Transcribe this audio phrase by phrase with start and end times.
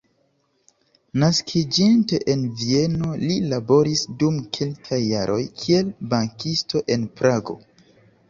[1.23, 7.59] Naskiĝinte en Vieno, li laboris dum kelkaj jaroj kiel bankisto en Prago.